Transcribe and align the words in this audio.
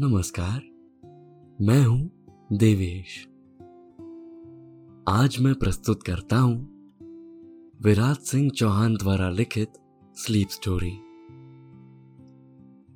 नमस्कार, 0.00 0.60
मैं 1.60 1.82
हूँ 1.84 2.10
देवेश। 2.52 3.26
आज 5.08 5.36
मैं 5.40 5.54
प्रस्तुत 5.54 6.02
करता 6.02 6.38
हूँ 6.38 6.58
विराट 7.82 8.16
सिंह 8.16 8.50
चौहान 8.50 8.94
द्वारा 8.94 9.30
लिखित 9.30 9.72
sleep 10.14 10.48
story. 10.48 10.92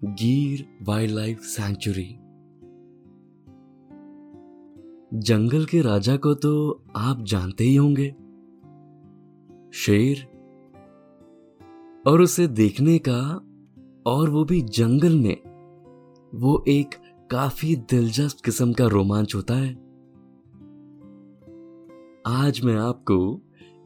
Gir 0.04 0.66
wildlife 1.14 1.40
sanctuary 1.40 2.08
जंगल 5.18 5.64
के 5.64 5.80
राजा 5.80 6.16
को 6.16 6.34
तो 6.34 6.84
आप 6.96 7.22
जानते 7.22 7.64
ही 7.64 7.76
होंगे। 7.76 8.10
शेर। 9.72 10.26
और 12.06 12.20
उसे 12.20 12.46
देखने 12.46 12.98
का, 12.98 13.20
और 14.06 14.30
वो 14.30 14.44
भी 14.44 14.60
जंगल 14.60 15.18
में, 15.18 15.52
वो 16.34 16.64
एक 16.68 16.94
काफ़ी 17.32 17.74
दिलचस्प 17.90 18.40
किस्म 18.44 18.72
का 18.72 18.86
रोमांच 18.86 19.34
होता 19.34 19.54
है। 19.54 19.70
आज 22.26 22.60
मैं 22.64 22.74
आपको 22.78 23.16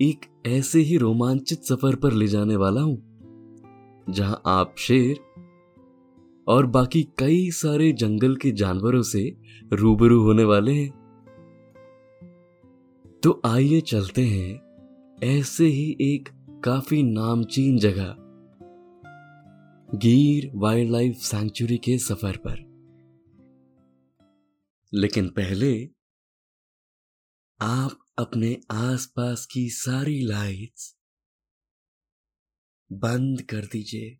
एक 0.00 0.26
ऐसे 0.46 0.80
ही 0.80 0.96
रोमांचित 0.96 1.62
सफ़र 1.62 1.96
पर 1.96 2.12
ले 2.12 2.26
जाने 2.26 2.56
वाला 2.56 2.80
हूँ, 2.80 2.96
जहाँ 4.10 4.40
आप 4.46 4.74
शेर 4.78 5.20
और 6.46 6.66
बाकी 6.66 7.02
कई 7.18 7.50
सारे 7.50 7.92
जंगल 7.92 8.36
के 8.36 8.52
जानवरों 8.52 9.02
से 9.02 9.24
रूबरू 9.72 10.20
होने 10.22 10.44
वाले 10.44 10.74
हैं। 10.74 10.90
तो 13.22 13.40
आइए 13.46 13.80
चलते 13.80 14.26
हैं 14.26 15.24
ऐसे 15.30 15.66
ही 15.66 15.90
एक 16.02 16.28
काफ़ी 16.64 17.02
नामचीन 17.02 17.78
जगह, 17.78 18.14
गिर 19.88 20.50
वाइल्ड 20.54 20.90
लाइफ 20.90 21.16
सैंक्चुरी 21.22 21.78
के 21.78 21.98
सफ़र 21.98 22.36
पर। 22.36 22.65
लेकिन 24.92 25.28
पहले 25.30 25.72
आप 27.60 27.98
अपने 28.18 28.60
आसपास 28.70 29.46
की 29.46 29.70
सारी 29.70 30.18
लाइट्स 30.26 30.96
बंद 32.92 33.42
कर 33.42 33.66
दीजिए। 33.66 34.18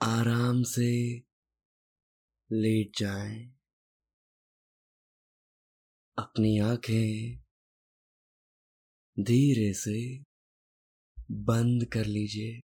आराम 0.00 0.62
से 0.62 0.90
लेट 2.50 2.98
जाएँ, 2.98 3.54
अपनी 6.18 6.58
आँखें 6.58 7.38
धीरे 9.16 9.72
से 9.74 10.18
बंद 11.30 11.84
कर 11.84 12.04
लीजिए। 12.04 12.60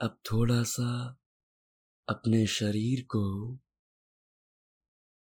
अब 0.00 0.18
थोड़ा 0.32 0.62
सा 0.62 0.90
अपने 2.08 2.46
शरीर 2.46 3.02
को 3.02 3.58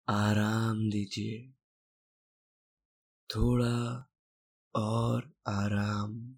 आराम 0.09 0.89
दीजिए। 0.89 1.53
थोड़ा 3.35 4.11
और 4.75 5.33
आराम। 5.47 6.35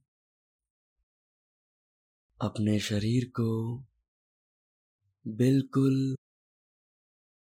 अपने 2.42 2.80
शरीर 2.80 3.26
को 3.30 3.80
बिल्कुल 5.28 6.16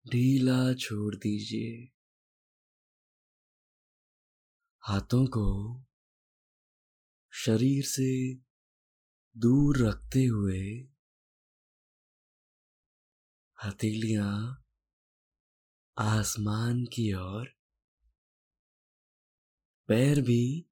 ढीला 0.07 0.73
छोड़ 0.73 1.15
दीजिए। 1.15 1.91
हाथों 4.81 5.27
को 5.27 5.77
शरीर 7.31 7.83
से 7.83 8.35
दूर 9.37 9.77
रखते 9.77 10.25
हुए 10.25 10.90
हथेलियाँ, 13.65 14.63
आसमान 15.99 16.85
की 16.85 17.13
ओर, 17.13 17.47
पैर 19.87 20.21
भी 20.21 20.65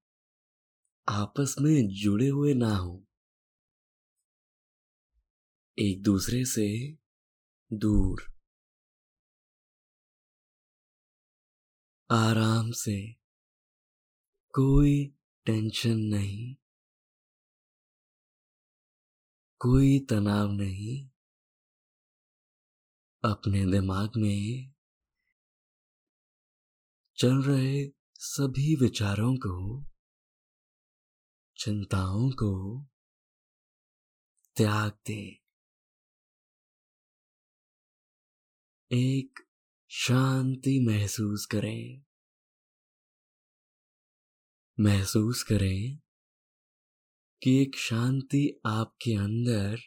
आपस 1.10 1.56
में 1.62 1.88
जुड़े 1.88 2.28
हुए 2.28 2.54
ना 2.54 2.76
हो। 2.76 3.06
एक 5.80 6.02
दूसरे 6.04 6.46
से 6.46 6.98
दूर, 7.74 8.24
आराम 12.12 12.72
से, 12.72 13.16
कोई 14.54 15.14
टेंशन 15.46 15.98
नहीं, 15.98 16.56
कोई 19.62 20.00
तनाव 20.00 20.52
नहीं। 20.52 21.09
अपने 23.24 23.66
दिमाग 23.66 24.12
में 24.18 24.74
चल 27.18 27.44
रहे 27.44 27.90
सभी 28.16 28.76
विचारों 28.76 29.36
को, 29.36 29.86
चिंताओं 31.58 32.32
को 32.32 32.84
त्याग 34.56 34.92
दे। 35.08 35.42
एक 38.92 39.40
शांति 39.90 40.80
महसूस 40.88 41.46
करें। 41.46 42.06
महसूस 44.80 45.44
करें 45.44 45.98
कि 47.44 47.62
एक 47.62 47.76
शांति 47.76 48.62
आपके 48.66 49.12
अंदर 49.12 49.78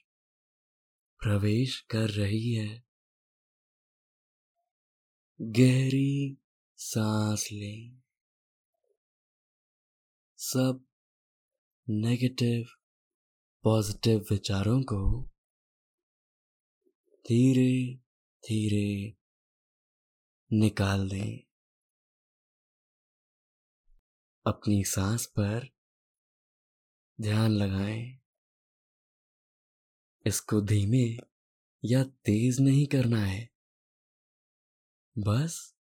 प्रवेश 1.21 1.81
कर 1.81 2.11
रही 2.11 2.55
है। 2.55 2.92
गहरी 5.45 6.43
सांस 6.77 7.49
लें। 7.53 8.03
सब 10.37 10.85
नेगेटिव 11.89 12.67
पॉजिटिव 13.63 14.27
विचारों 14.31 14.83
को 14.83 15.23
धीरे 17.15 17.95
धीरे 18.49 19.17
निकाल 20.53 21.09
दें। 21.09 21.39
अपनी 24.47 24.85
सांस 24.85 25.27
पर 25.27 25.69
ध्यान 27.21 27.51
लगाएँ। 27.51 28.19
इसको 30.27 30.61
धीमे 30.61 31.17
या 31.85 32.05
तेज 32.05 32.61
नहीं 32.61 32.87
करना 32.87 33.25
है। 33.25 33.52
बस 35.19 35.75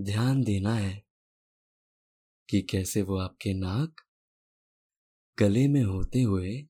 ध्यान 0.00 0.42
देना 0.42 0.74
है 0.74 1.02
कि 2.48 2.62
कैसे 2.62 3.02
वो 3.02 3.18
आपके 3.18 3.54
नाक 3.54 4.00
गले 5.38 5.68
में 5.68 5.82
होते 5.82 6.22
हुए 6.22 6.68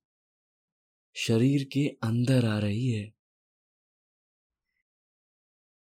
शरीर 1.17 1.65
के 1.65 1.89
अंदर 1.89 2.47
आ 2.47 2.59
रही 2.59 2.91
है 2.91 3.13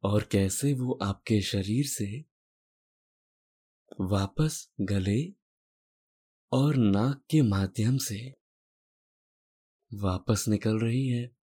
और 0.02 0.28
कैसे 0.32 0.72
वो 0.74 0.98
आपके 1.02 1.40
शरीर 1.40 1.86
से 1.86 2.24
वापस 4.00 4.70
गले 4.80 5.32
और 6.52 6.76
नाक 6.76 7.24
के 7.30 7.42
माध्यम 7.42 7.96
से 7.96 8.34
वापस 9.94 10.44
निकल 10.48 10.78
रही 10.78 11.08
है। 11.08 11.41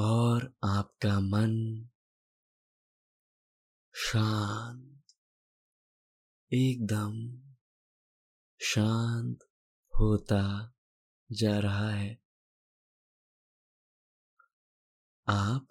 और 0.00 0.54
आपका 0.64 1.20
मन 1.20 1.88
शांत, 3.94 5.02
एकदम 6.52 7.42
शांत 8.60 9.38
होता 10.00 10.72
जा 11.32 11.58
रहा 11.58 11.90
है। 11.90 12.22
आप 15.28 15.66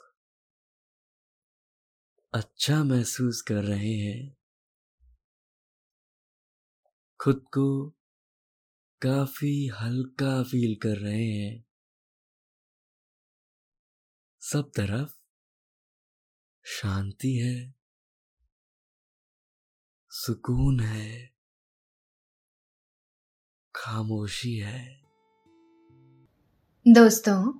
अच्छा 2.33 2.83
महसूस 2.83 3.41
कर 3.41 3.63
रहे 3.63 3.95
हैं। 3.95 4.37
खुद 7.21 7.45
को 7.47 7.89
काफ़ी 9.01 9.67
हल्का 9.67 10.43
फील 10.43 10.75
कर 10.75 10.97
रहे 10.97 11.25
हैं। 11.25 11.68
सब 14.51 14.69
तरफ़ 14.69 15.09
शांति 16.65 17.33
है, 17.33 17.73
सुकून 20.11 20.79
है, 20.79 21.29
खामोशी 23.75 24.55
है। 24.55 24.81
दोस्तों, 26.85 27.53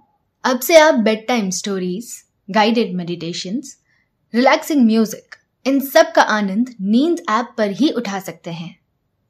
अब 0.44 0.60
से 0.60 0.78
आप 0.78 0.96
bedtime 1.28 1.50
stories 1.50 2.12
guided 2.50 2.96
meditations 2.96 3.78
relaxing 4.34 4.86
music 4.86 5.36
इन 5.66 5.80
सब 5.80 6.12
का 6.16 6.22
आनंद 6.22 6.76
नींद 6.82 7.20
ऐप 7.30 7.54
पर 7.58 7.72
ही 7.72 7.92
उठा 7.92 8.20
सकते 8.20 8.52
हैं। 8.52 8.76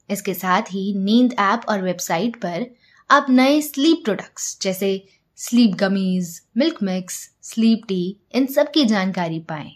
इसके 0.09 0.33
साथ 0.33 0.61
ही 0.61 0.93
नींद 0.99 1.35
ऐप 1.39 1.69
और 1.69 1.81
वेबसाइट 1.81 2.35
पर 2.35 2.65
आप 3.09 3.29
नए 3.29 3.61
स्लीप 3.61 4.03
प्रोडक्ट्स 4.05 4.57
जैसे 4.61 5.18
sleep 5.41 5.71
gummies, 5.71 6.41
milk 6.57 6.83
mix, 6.83 7.37
sleep 7.41 7.81
tea, 7.87 8.17
इन 8.31 8.45
सब 8.45 8.71
की 8.71 8.85
जानकारी 8.85 9.39
पाएँ। 9.39 9.71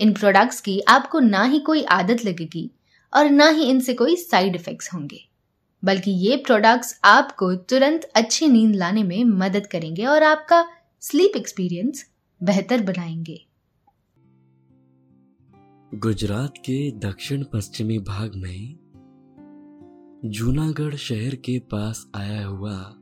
इन 0.00 0.12
प्रोडक्ट्स 0.12 0.60
की 0.60 0.80
आपको 0.80 1.20
ना 1.20 1.44
ही 1.44 1.58
कोई 1.58 1.82
आदत 1.82 2.24
लगेगी 2.24 2.70
और 3.14 3.30
ना 3.30 3.48
ही 3.48 3.64
इनसे 3.64 3.94
कोई 3.94 4.16
साइड 4.16 4.54
इफेक्ट्स 4.54 4.94
होंगे। 4.94 5.28
बल्कि 5.84 6.10
ये 6.10 6.36
प्रोडक्ट्स 6.36 7.00
आपको 7.04 7.54
तुरंत 7.54 8.04
अच्छी 8.04 8.46
नींद 8.48 8.76
लाने 8.76 9.02
में 9.02 9.24
मदद 9.24 9.66
करेंगे 9.66 10.04
और 10.04 10.22
आपका 10.22 10.68
स्लीप 11.00 11.32
एक्सपीरियंस 11.36 12.10
बेहतर 12.42 12.82
बनाएँगे। 12.82 13.46
गुजरात 15.94 16.54
के 16.58 16.90
दक्षिण 16.90 17.44
पश्चिमी 17.44 17.98
भाग 17.98 18.34
में 18.34 18.78
जूनागढ़ 20.24 20.94
शहर 20.94 21.34
के 21.34 21.58
पास 21.58 22.06
आया 22.14 22.46
हुआ 22.46 22.96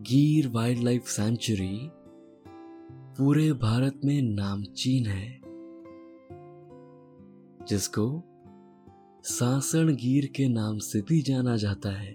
गिर 0.00 0.48
वाइल्ड 0.48 0.82
लाइफ 0.82 1.04
सेंचुरी 1.04 1.90
पूरे 3.16 3.52
भारत 3.52 4.00
में 4.04 4.22
नामचीन 4.22 5.06
है, 5.06 5.40
जिसको 7.66 8.22
सासण 9.24 9.94
गिर 9.94 10.26
के 10.26 10.48
नाम 10.48 10.78
से 10.78 11.00
भी 11.00 11.22
जाना 11.22 11.56
जाता 11.56 11.90
है, 11.90 12.14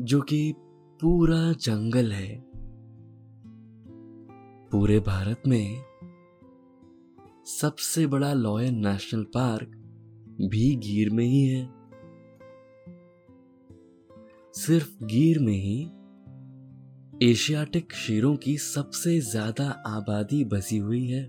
जो 0.00 0.20
कि 0.20 0.54
पूरा 1.00 1.52
जंगल 1.52 2.12
है। 2.12 2.44
पूरे 4.70 5.00
भारत 5.00 5.42
में 5.46 5.84
सबसे 7.60 8.06
बड़ा 8.06 8.32
लॉयन 8.32 8.86
नेशनल 8.86 9.22
पार्क 9.22 9.68
भी 10.40 10.76
गिर 10.76 11.10
में 11.10 11.24
ही 11.24 11.44
है। 11.46 11.81
सिर्फ़ 14.54 15.04
गिर 15.04 15.38
में 15.38 15.52
ही 15.52 15.82
एशियाटिक 17.30 17.92
शेरों 17.92 18.36
की 18.36 18.58
सबसे 18.58 19.20
ज़्यादा 19.20 19.68
आबादी 19.86 20.44
बसी 20.44 20.76
हुई 20.78 21.06
है। 21.06 21.22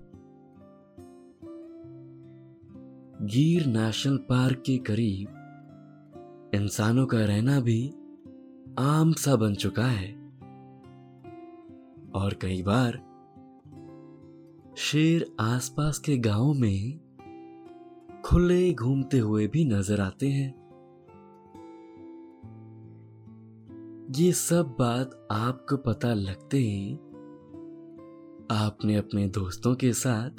गिर 3.22 3.66
नेशनल 3.66 4.18
पार्क 4.18 4.64
के 4.66 4.78
करीब 4.78 6.52
इंसानों 6.56 7.06
का 7.06 7.26
रहना 7.26 7.60
भी 7.60 7.90
आम 8.80 9.14
सा 9.14 9.36
बन 9.36 9.56
चुका 9.56 9.86
है। 9.86 10.12
और 12.16 12.34
कई 12.42 12.64
बार 12.64 12.98
शेर 14.78 15.36
आसपास 15.40 16.00
के 16.00 16.18
गाँवों 16.18 16.54
में 16.54 17.00
खुले 18.26 18.74
घूमते 18.74 19.20
हुए 19.20 19.48
भी 19.48 19.66
नज़र 19.66 20.02
आते 20.02 20.28
हैं। 20.28 20.63
ये 24.16 24.32
सब 24.32 24.76
बात 24.80 25.28
आपको 25.32 25.78
पता 25.78 26.14
लगते 26.14 26.58
ही 26.58 26.96
आपने 28.52 28.96
अपने 28.96 29.28
दोस्तों 29.28 29.76
के 29.76 29.94
साथ 29.94 30.30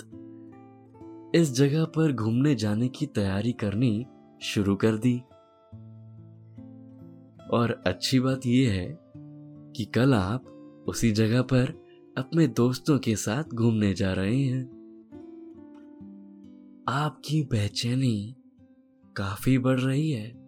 इस 1.35 1.53
जगह 1.53 1.85
पर 1.85 2.13
घूमने 2.13 2.55
जाने 2.55 2.89
की 2.89 3.07
तैयारी 3.07 3.53
करनी 3.53 4.07
शुरू 4.43 4.77
कर 4.77 4.97
दी। 4.97 5.19
और 7.51 7.83
अच्छी 7.87 8.21
बात 8.21 8.47
यह 8.47 8.73
है 8.73 8.99
कि 9.73 9.85
कल 9.85 10.15
आप 10.15 10.45
उसी 10.89 11.13
जगह 11.13 11.43
पर 11.43 11.85
अपने 12.19 12.47
दोस्तों 12.47 12.99
के 12.99 13.17
साथ 13.17 13.45
घूमने 13.55 13.95
जा 13.95 14.13
रहे 14.13 14.43
हैं। 14.43 14.65
आपकी 16.89 17.43
बेचैनी 17.43 18.37
काफ़ी 19.17 19.59
बढ़ 19.59 19.81
रही 19.81 20.11
है। 20.11 20.44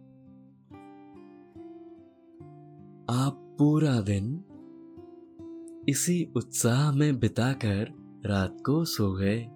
आप 3.10 3.56
पूरा 3.58 4.00
दिन 4.00 4.44
इसी 5.88 6.32
उत्साह 6.36 6.92
में 6.92 7.18
बिताकर 7.18 7.88
रात 8.26 8.56
को 8.66 8.84
सो 8.84 9.12
गए। 9.12 9.46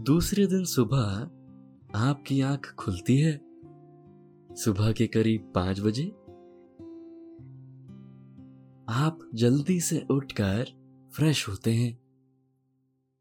दूसरे 0.00 0.46
दिन 0.46 0.64
सुबह 0.64 1.30
आपकी 1.94 2.40
आँख 2.40 2.74
खुलती 2.78 3.18
है। 3.18 3.40
सुबह 4.54 4.92
के 4.92 5.06
करीब 5.06 5.52
पाँच 5.54 5.80
बजे 5.80 6.08
आप 8.88 9.18
जल्दी 9.34 9.80
से 9.80 10.06
उठकर 10.10 10.66
फ्रेश 11.12 11.48
होते 11.48 11.72
हैं 11.74 11.98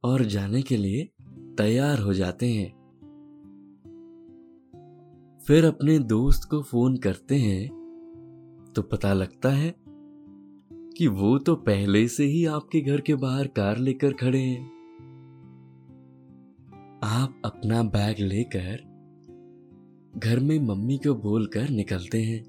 और 0.03 0.24
जाने 0.24 0.62
के 0.62 0.77
लिए 0.77 1.12
तैयार 1.57 2.00
हो 2.00 2.13
जाते 2.13 2.50
हैं। 2.50 2.79
फिर 5.50 5.66
अपने 5.66 5.98
दोस्त 6.00 6.44
को 6.50 6.62
फ़ोन 6.62 6.98
करते 6.98 7.36
हैं 7.36 7.68
तो 8.75 8.81
पता 8.81 9.13
लगता 9.13 9.50
है 9.50 9.74
कि 10.98 11.07
वो 11.07 11.38
तो 11.38 11.56
पहले 11.56 12.07
से 12.07 12.24
ही 12.24 12.46
आपके 12.46 12.81
घर 12.81 13.01
के 13.01 13.16
बाहर 13.16 13.48
कार 13.48 13.78
लेकर 13.78 14.13
खड़े 14.13 14.40
हैं। 14.40 14.62
आप 17.04 17.42
अपना 17.46 17.81
बैग 17.84 18.19
लेकर 18.19 18.78
घर 20.19 20.40
में 20.40 20.60
मम्मी 20.60 20.98
को 20.98 21.16
बोलकर 21.16 21.69
निकलते 21.69 22.24
हैं। 22.24 22.44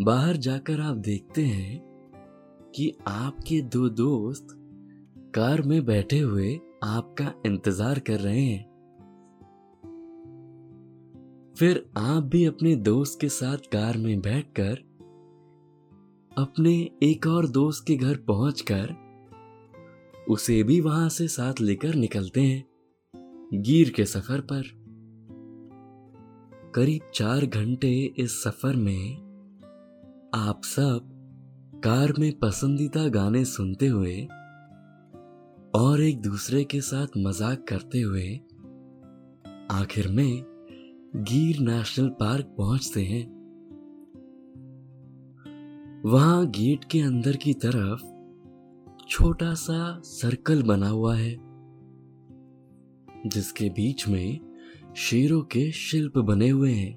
बाहर 0.00 0.36
जाकर 0.36 0.80
आप 0.80 0.96
देखते 0.96 1.44
हैं 1.44 1.80
कि 2.76 2.92
आपके 3.08 3.60
दो 3.60 3.88
दोस्त 3.88 4.58
कार 5.34 5.62
में 5.62 5.84
बैठे 5.84 6.18
हुए 6.18 6.60
आपका 6.84 7.32
इंतज़ार 7.46 7.98
कर 7.98 8.20
रहे 8.20 8.40
हैं। 8.40 8.71
फिर 11.58 11.90
आप 11.96 12.22
भी 12.22 12.44
अपने 12.44 12.76
दोस्त 12.76 13.18
के 13.20 13.28
साथ 13.28 13.56
कार 13.56 13.96
में 13.96 14.20
बैठकर, 14.20 14.74
अपने 16.38 16.90
एक 17.02 17.26
और 17.26 17.48
दोस्त 17.48 17.84
के 17.86 17.96
घर 17.96 18.16
पहुंचकर, 18.16 18.94
उसे 20.28 20.62
भी 20.62 20.80
वहाँ 20.80 21.08
से 21.08 21.28
साथ 21.28 21.60
लेकर 21.60 21.94
निकलते 21.94 22.40
हैं, 22.40 22.64
गिर 23.62 23.90
के 23.90 24.04
सफ़र 24.04 24.40
पर। 24.40 24.62
करीब 26.74 27.10
चार 27.14 27.46
घंटे 27.46 28.14
इस 28.18 28.42
सफ़र 28.42 28.76
में 28.76 29.16
आप 30.34 30.60
सब 30.64 31.08
कार 31.84 32.12
में 32.18 32.38
पसंदीदा 32.38 33.08
गाने 33.08 33.44
सुनते 33.44 33.86
हुए 33.86 34.20
और 35.74 36.00
एक 36.00 36.20
दूसरे 36.20 36.64
के 36.64 36.80
साथ 36.80 37.06
मज़ाक 37.18 37.64
करते 37.68 38.00
हुए 38.00 38.34
आखिर 39.70 40.08
में 40.08 40.51
गिर 41.16 41.58
नेशनल 41.60 42.08
पार्क 42.08 42.54
पहुँचते 42.58 43.02
हैं। 43.02 43.24
वहाँ 46.04 46.46
गेट 46.46 46.84
के 46.84 47.00
अंदर 47.00 47.36
की 47.36 47.54
तरफ़ 47.54 48.00
छोटा 49.08 49.54
सा 49.54 50.00
सर्कल 50.04 50.62
बना 50.62 50.88
हुआ 50.88 51.16
है, 51.16 51.36
जिसके 53.26 53.68
बीच 53.68 54.08
में 54.08 54.40
शेरों 54.96 55.42
के 55.42 55.72
शिल्प 55.72 56.18
बने 56.18 56.48
हुए 56.48 56.72
हैं। 56.72 56.94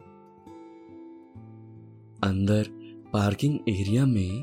अंदर 2.23 2.65
पार्किंग 3.13 3.59
एरिया 3.69 4.05
में 4.05 4.41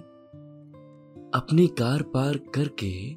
अपनी 1.35 1.67
कार 1.67 2.03
पार्क 2.03 2.53
करके 2.55 3.13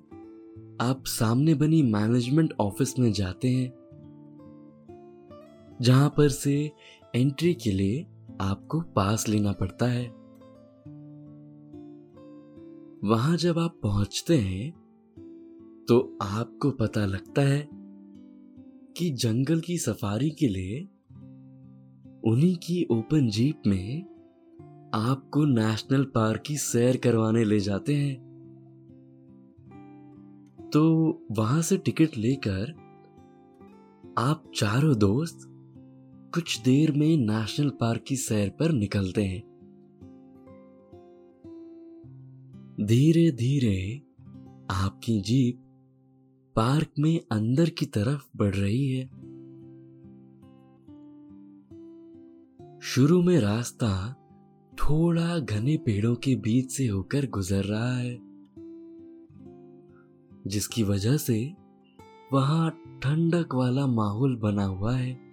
आप 0.85 1.03
सामने 1.05 1.53
बनी 1.53 1.81
मैनेजमेंट 1.83 2.53
ऑफ़िस 2.59 2.99
में 2.99 3.11
जाते 3.11 3.49
हैं। 3.49 3.84
जहाँ 5.81 6.09
पर 6.09 6.29
से 6.29 6.71
एंट्री 7.15 7.53
के 7.53 7.71
लिए 7.71 8.07
आपको 8.41 8.81
पास 8.81 9.27
लेना 9.27 9.51
पड़ता 9.51 9.85
है। 9.85 10.07
वहाँ 13.09 13.37
जब 13.37 13.59
आप 13.59 13.79
पहुँचते 13.83 14.37
हैं 14.37 14.71
तो 15.89 16.17
आपको 16.21 16.71
पता 16.71 17.05
लगता 17.05 17.41
है 17.41 17.69
कि 18.97 19.09
जंगल 19.09 19.59
की 19.59 19.77
सफारी 19.77 20.29
के 20.29 20.47
लिए 20.47 20.79
उन्हीं 22.31 22.55
की 22.55 22.87
ओपन 22.91 23.29
जीप 23.29 23.61
में 23.67 24.03
आपको 24.93 25.45
नेशनल 25.45 26.03
पार्क 26.03 26.41
की 26.41 26.57
सैर 26.57 26.97
करवाने 26.97 27.43
ले 27.43 27.59
जाते 27.59 27.95
हैं। 27.95 28.25
तो 30.73 30.83
वहाँ 31.31 31.61
से 31.61 31.77
टिकट 31.77 32.17
लेकर 32.17 32.85
आप 34.17 34.43
चारों 34.55 34.97
दोस्त 34.97 35.51
कुछ 36.35 36.61
देर 36.61 36.91
में 36.91 37.17
नेशनल 37.17 37.69
पार्क 37.69 38.03
की 38.07 38.15
सैर 38.15 38.49
पर 38.49 38.71
निकलते 38.71 39.23
हैं। 39.23 39.41
धीरे 42.81 43.31
धीरे 43.31 44.01
आपकी 44.71 45.21
जीप 45.21 45.59
पार्क 46.55 46.87
में 46.99 47.21
अंदर 47.31 47.69
की 47.69 47.85
तरफ़ 47.85 48.27
बढ़ 48.35 48.55
रही 48.55 48.91
है। 48.91 49.05
शुरू 52.81 53.21
में 53.21 53.39
रास्ता 53.39 54.13
थोड़ा 54.73 55.39
घने 55.39 55.77
पेड़ों 55.77 56.15
के 56.15 56.35
बीच 56.35 56.71
से 56.71 56.87
होकर 56.87 57.29
गुजर 57.29 57.63
रहा 57.63 57.97
है, 57.97 58.19
जिसकी 60.47 60.83
वजह 60.83 61.17
से 61.17 61.53
वहाँ 62.33 62.69
ठंडक 63.03 63.55
वाला 63.55 63.87
माहौल 63.87 64.35
बना 64.35 64.65
हुआ 64.65 64.95
है। 64.95 65.24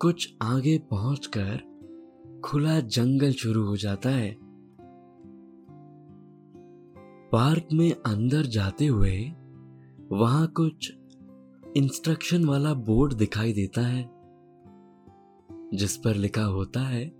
कुछ 0.00 0.36
आगे 0.42 0.78
पहुंचकर 0.78 2.40
खुला 2.44 2.80
जंगल 2.80 3.32
शुरू 3.32 3.64
हो 3.64 3.76
जाता 3.76 4.10
है। 4.10 4.36
पार्क 7.32 7.68
में 7.72 7.90
अंदर 7.92 8.42
जाते 8.46 8.86
हुए 8.86 9.32
वहाँ 10.12 10.46
कुछ 10.46 10.92
इंस्ट्रक्शन 11.76 12.44
वाला 12.44 12.74
बोर्ड 12.74 13.12
दिखाई 13.12 13.52
देता 13.52 13.80
है, 13.80 14.10
जिस 15.74 15.96
पर 15.96 16.14
लिखा 16.14 16.44
होता 16.44 16.80
है 16.80 17.12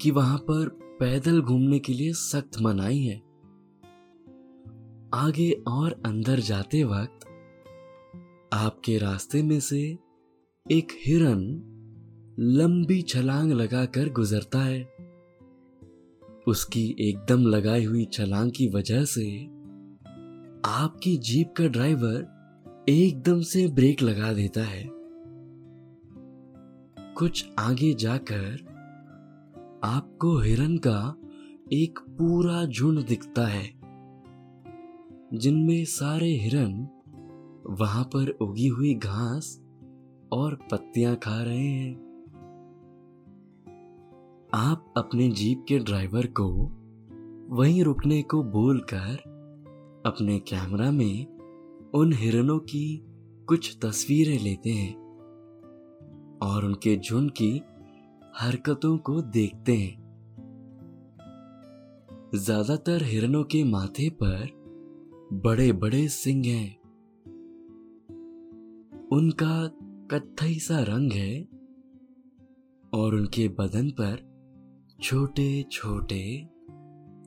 कि 0.00 0.10
वहाँ 0.10 0.38
पर 0.38 0.68
पैदल 1.00 1.40
घूमने 1.40 1.78
के 1.78 1.92
लिए 1.92 2.12
सख्त 2.12 2.60
मनाही 2.62 3.06
है। 3.06 3.18
आगे 5.14 5.50
और 5.68 6.02
अंदर 6.06 6.40
जाते 6.40 6.84
वक्त 6.84 7.26
आपके 8.52 8.98
रास्ते 8.98 9.42
में 9.42 9.60
से 9.60 9.98
एक 10.70 10.88
हिरन 11.06 11.70
लंबी 12.38 13.02
छलांग 13.02 13.52
लगाकर 13.52 14.08
गुजरता 14.08 14.58
है। 14.58 14.82
उसकी 16.46 16.96
एकदम 17.00 17.46
लगाई 17.46 17.84
हुई 17.84 18.04
छलांग 18.04 18.50
की 18.52 18.68
वजह 18.68 19.04
से 19.04 19.44
आपकी 20.64 21.16
जीप 21.16 21.54
का 21.56 21.66
ड्राइवर 21.66 22.84
एकदम 22.88 23.40
से 23.40 23.66
ब्रेक 23.68 24.02
लगा 24.02 24.32
देता 24.32 24.62
है। 24.62 24.84
कुछ 27.14 27.44
आगे 27.58 27.94
जाकर 27.94 28.52
आपको 29.84 30.38
हिरन 30.38 30.76
का 30.78 31.16
एक 31.72 31.98
पूरा 31.98 32.64
झुंड 32.64 33.06
दिखता 33.06 33.46
है, 33.46 33.64
जिनमें 35.34 35.84
सारे 35.84 36.28
हिरन 36.28 36.88
वहाँ 37.70 38.04
पर 38.04 38.28
उगी 38.28 38.68
हुई 38.68 38.94
घास 38.94 39.60
और 40.32 40.58
पत्तियाँ 40.70 41.16
खा 41.16 41.42
रहे 41.42 41.66
हैं। 41.66 42.03
आप 44.54 44.94
अपने 44.96 45.28
जीप 45.28 45.64
के 45.68 45.78
ड्राइवर 45.78 46.26
को 46.26 46.44
वहीं 47.56 47.84
रुकने 47.84 48.22
को 48.22 48.42
बोलकर 48.42 49.16
अपने 50.06 50.38
कैमरा 50.38 50.90
में 50.90 51.26
उन 51.94 52.12
हिरनों 52.12 52.58
की 52.58 53.02
कुछ 53.48 53.78
तस्वीरें 53.82 54.38
लेते 54.38 54.70
हैं 54.70 54.94
और 56.42 56.64
उनके 56.64 56.96
झुंड 56.96 57.30
की 57.30 57.62
हरकतों 58.36 58.98
को 58.98 59.22
देखते 59.22 59.76
हैं। 59.76 59.96
ज़्यादातर 62.34 63.02
हिरनों 63.02 63.44
के 63.44 63.64
माथे 63.64 64.10
पर 64.10 64.46
बड़े 65.32 65.72
बड़े 65.72 66.08
सिंह 66.08 66.46
हैं। 66.46 66.76
उनका 69.08 69.66
कत्थई 70.10 70.58
सा 70.58 70.78
रंग 70.78 71.12
है 71.12 71.48
और 72.92 73.14
उनके 73.14 73.48
बदन 73.48 73.90
पर 73.90 74.33
छोटे 75.02 75.62
छोटे 75.62 76.48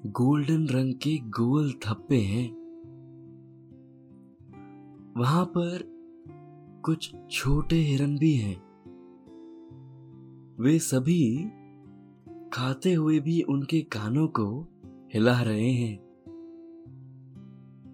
गोल्डन 0.06 0.68
रंग 0.68 0.94
के 0.94 1.18
गोल 1.18 1.72
थप्पे 1.72 2.18
हैं। 2.18 2.50
वहाँ 5.18 5.46
पर 5.46 5.84
कुछ 6.86 7.16
छोटे 7.32 7.76
हिरन 7.76 8.18
भी 8.18 8.34
हैं। 8.36 8.56
वे 10.60 10.80
सभी 10.80 11.44
खाते 12.54 12.94
हुए 12.94 13.20
भी 13.20 13.42
उनके 13.42 13.82
कानों 13.82 14.28
को 14.28 14.68
हिला 15.14 15.42
रहे 15.42 15.72
हैं। 15.72 15.98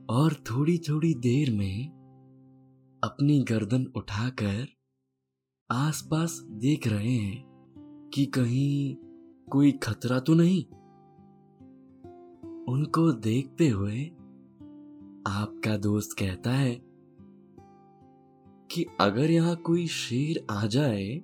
और 0.09 0.33
थोड़ी 0.33 0.77
थोड़ी 0.77 1.13
देर 1.13 1.51
में 1.51 1.89
अपनी 3.03 3.43
गर्दन 3.43 3.85
उठाकर 3.95 4.67
आसपास 5.71 6.39
देख 6.51 6.87
रहे 6.87 7.17
हैं 7.17 7.43
कि 8.13 8.25
कहीं 8.25 8.95
कोई 9.47 9.71
खतरा 9.71 10.19
तो 10.19 10.33
नहीं? 10.33 10.63
उनको 12.73 13.11
देखते 13.11 13.67
हुए 13.69 14.05
आपका 15.27 15.77
दोस्त 15.77 16.15
कहता 16.19 16.51
है 16.51 16.73
कि 18.71 18.85
अगर 18.99 19.31
यहाँ 19.31 19.55
कोई 19.55 19.87
शेर 19.87 20.45
आ 20.51 20.65
जाए 20.65 21.15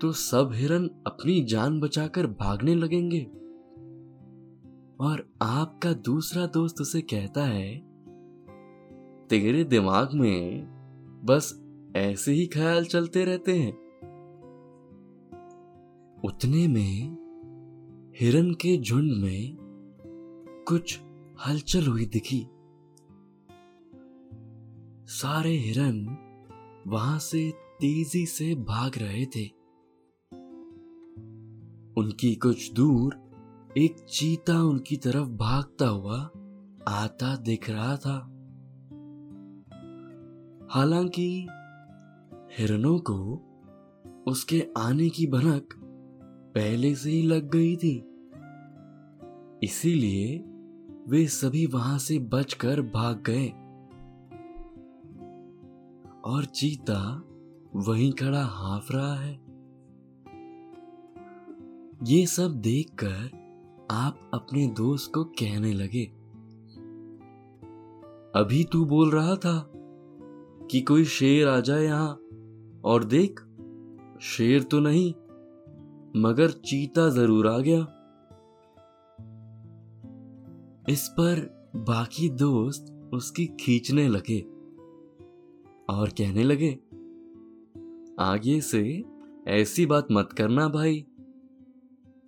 तो 0.00 0.12
सब 0.12 0.50
हिरन 0.52 0.86
अपनी 1.06 1.40
जान 1.44 1.80
बचाकर 1.80 2.26
भागने 2.26 2.74
लगेंगे। 2.74 3.20
और 5.00 5.26
आपका 5.42 5.92
दूसरा 5.92 6.46
दोस्त 6.46 6.80
उसे 6.80 7.00
कहता 7.02 7.44
है, 7.44 7.76
तेरे 9.28 9.64
दिमाग 9.64 10.14
में 10.14 10.64
बस 11.24 11.52
ऐसे 11.96 12.32
ही 12.32 12.46
ख्याल 12.46 12.84
चलते 12.84 13.24
रहते 13.24 13.58
हैं। 13.58 13.89
उतने 16.24 16.68
में 16.68 17.16
हिरन 18.20 18.52
के 18.54 18.80
झुंड 18.80 19.12
में 19.12 19.56
कुछ 20.68 21.00
हलचल 21.46 21.86
हुई 21.86 22.06
दिखी। 22.06 22.46
सारे 25.06 25.50
हिरन 25.50 26.16
वहाँ 26.86 27.18
से 27.18 27.50
तेज़ी 27.50 28.26
से 28.26 28.54
भाग 28.54 28.92
रहे 28.96 29.26
थे। 29.26 29.46
उनकी 32.00 32.34
कुछ 32.34 32.72
दूर 32.72 33.20
एक 33.78 34.00
चीता 34.00 34.62
उनकी 34.62 34.96
तरफ़ 34.96 35.28
भागता 35.28 35.88
हुआ 35.88 36.18
आता 36.88 37.36
दिख 37.36 37.70
रहा 37.70 37.96
था। 37.96 38.26
हालाँकि 40.70 41.46
हिरनों 42.58 42.98
को 42.98 43.46
उसके 44.28 44.66
आने 44.78 45.08
की 45.08 45.26
भनक 45.26 45.79
पहले 46.54 46.94
से 46.94 47.10
ही 47.10 47.22
लग 47.22 47.50
गई 47.50 47.76
थी। 47.76 47.96
इसीलिए 49.62 50.38
वे 51.08 51.26
सभी 51.26 51.66
वहाँ 51.66 51.98
से 51.98 52.18
बचकर 52.18 52.80
भाग 52.82 53.22
गए। 53.26 53.48
और 56.24 56.44
चीता 56.44 57.22
वहीं 57.76 58.12
खड़ा 58.12 58.44
हाफ़ 58.44 58.92
रहा 58.92 59.14
है। 59.14 59.32
ये 62.04 62.26
सब 62.26 62.60
देखकर 62.60 63.40
आप 63.90 64.30
अपने 64.34 64.66
दोस्त 64.66 65.12
को 65.14 65.24
कहने 65.24 65.72
लगे, 65.72 66.04
अभी 68.34 68.64
तू 68.64 68.84
बोल 68.84 69.10
रहा 69.10 69.34
था 69.36 69.72
कि 70.70 70.80
कोई 70.80 71.04
शेर 71.04 71.48
आ 71.48 71.60
जाए 71.60 71.84
यहाँ, 71.84 72.12
और 72.84 73.04
देख, 73.04 73.40
शेर 74.20 74.62
तो 74.62 74.80
नहीं 74.80 75.12
मगर 76.16 76.50
चीता 76.50 77.08
ज़रूर 77.08 77.46
आ 77.48 77.58
गया। 77.58 77.80
इस 80.88 81.06
पर 81.08 81.40
बाकी 81.88 82.28
दोस्त 82.28 83.10
उसकी 83.14 83.46
खींचने 83.60 84.08
लगे 84.08 84.38
और 85.88 86.10
कहने 86.18 86.44
लगे, 86.44 86.70
आगे 88.20 88.60
से 88.60 88.82
ऐसी 89.48 89.86
बात 89.86 90.08
मत 90.12 90.32
करना 90.32 90.68
भाई, 90.68 91.04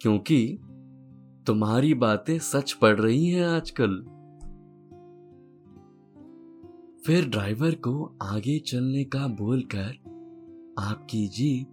क्योंकि 0.00 0.58
तुम्हारी 1.46 1.94
बातें 1.94 2.38
सच 2.38 2.72
पड़ 2.72 2.98
रही 3.00 3.26
हैं 3.26 3.46
आजकल। 3.46 4.00
फिर 7.06 7.28
ड्राइवर 7.28 7.74
को 7.74 8.04
आगे 8.22 8.58
चलने 8.58 9.04
का 9.04 9.26
बोलकर, 9.26 9.94
आपकी 10.78 11.26
जीप 11.28 11.72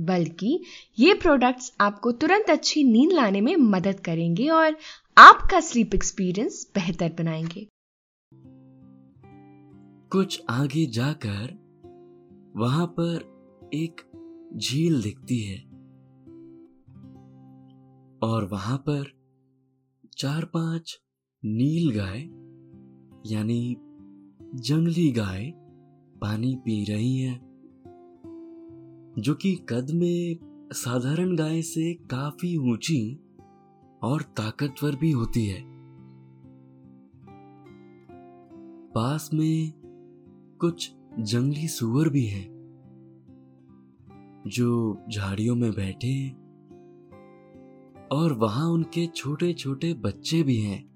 बल्कि 0.00 0.64
ये 0.98 1.14
प्रोडक्ट्स 1.14 1.76
आपको 1.80 2.12
तुरंत 2.12 2.50
अच्छी 2.50 2.84
नींद 2.84 3.12
लाने 3.12 3.40
में 3.40 3.56
मदद 3.56 4.00
करेंगे 4.00 4.48
और 4.48 4.76
आपका 5.18 5.60
स्लीप 5.60 5.94
एक्सपीरियंस 5.94 6.72
बेहतर 6.74 7.12
बनाएँगे। 7.18 7.68
कुछ 10.12 10.42
आगे 10.50 10.86
जाकर 10.86 11.68
वहाँ 12.56 12.86
पर 12.86 13.38
एक 13.74 14.00
झील 14.56 15.02
दिखती 15.02 15.42
है 15.42 15.58
और 18.22 18.48
वहाँ 18.52 18.78
पर 18.78 19.18
चार 20.16 20.44
पाँच 20.44 21.00
नील 21.44 21.90
गाय, 21.90 22.20
यानी 23.34 23.76
जंगली 24.54 25.12
गाय 25.12 25.52
पानी 26.20 26.56
पी 26.56 26.84
रही 26.84 27.16
हैं। 27.16 27.47
जो 29.18 29.34
कि 29.34 29.66
कद 29.68 29.86
में 29.90 30.38
साधारण 30.72 31.36
गाय 31.36 31.62
से 31.62 31.94
काफ़ी 31.94 32.56
ऊँची 32.56 33.20
और 34.02 34.22
ताकतवर 34.22 34.96
भी 34.96 35.10
होती 35.10 35.46
है। 35.46 35.64
पास 38.94 39.30
में 39.34 39.72
कुछ 40.60 40.92
जंगली 41.18 41.68
सुअर 41.68 42.08
भी 42.08 42.26
हैं, 42.26 42.46
जो 44.46 44.98
झाड़ियों 45.10 45.56
में 45.56 45.72
बैठे 45.72 46.28
और 48.16 48.32
वहाँ 48.32 48.68
उनके 48.68 49.06
छोटे 49.06 49.52
छोटे 49.52 49.94
बच्चे 49.94 50.42
भी 50.42 50.56
हैं। 50.56 50.88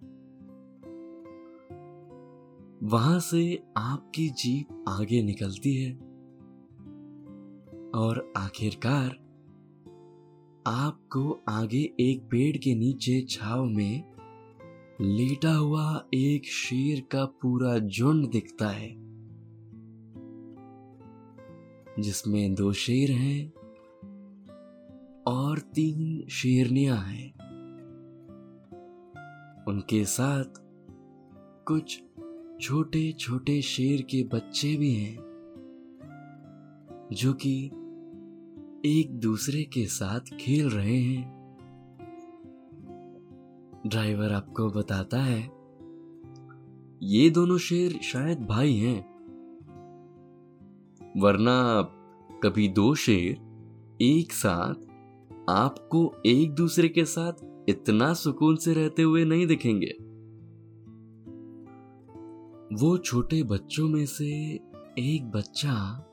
वहाँ 2.82 3.20
से 3.20 3.62
आपकी 3.76 4.28
जीप 4.28 4.84
आगे 4.88 5.22
निकलती 5.22 5.76
है। 5.76 6.11
और 7.94 8.32
आखिरकार 8.36 9.08
आपको 10.66 11.42
आगे 11.48 11.80
एक 12.00 12.22
पेड़ 12.30 12.56
के 12.56 12.74
नीचे 12.74 13.20
छाव 13.20 13.64
में 13.64 14.04
लेटा 15.00 15.52
हुआ 15.52 16.04
एक 16.14 16.44
शेर 16.44 17.00
का 17.12 17.24
पूरा 17.24 17.78
झुंड 17.78 18.28
दिखता 18.30 18.68
है, 18.68 18.88
जिसमें 22.00 22.54
दो 22.54 22.72
शेर 22.72 23.10
हैं 23.10 23.52
और 25.26 25.58
तीन 25.58 26.28
शेरनियाँ 26.28 26.96
हैं। 26.96 27.30
उनके 29.68 30.04
साथ 30.04 30.44
कुछ 31.66 32.02
छोटे 32.60 33.12
छोटे 33.12 33.60
शेर 33.62 34.02
के 34.02 34.22
बच्चे 34.24 34.76
भी 34.76 34.94
हैं, 34.94 35.16
जो 37.12 37.32
कि 37.32 37.70
एक 38.86 39.20
दूसरे 39.20 39.62
के 39.62 39.86
साथ 39.86 40.20
खेल 40.20 40.68
रहे 40.70 40.96
हैं। 40.96 41.22
ड्राइवर 43.86 44.32
आपको 44.32 44.68
बताता 44.70 45.22
है, 45.22 45.40
ये 47.02 47.30
दोनों 47.30 47.58
शेर 47.58 47.92
शायद 48.02 48.40
भाई 48.40 48.74
हैं। 48.74 49.00
वरना 51.20 51.82
कभी 52.42 52.68
दो 52.68 52.94
शेर 52.94 53.98
एक 54.02 54.32
साथ 54.32 54.74
आपको 55.50 56.22
एक 56.26 56.54
दूसरे 56.54 56.88
के 56.88 57.04
साथ 57.04 57.32
इतना 57.68 58.14
सुकून 58.14 58.56
से 58.56 58.74
रहते 58.74 59.02
हुए 59.02 59.24
नहीं 59.24 59.46
दिखेंगे। 59.46 59.96
वो 62.76 62.98
छोटे 62.98 63.42
बच्चों 63.42 63.88
में 63.88 64.06
से 64.06 64.28
एक 64.98 65.30
बच्चा 65.34 66.08